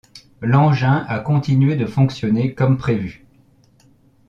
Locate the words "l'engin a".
0.41-1.19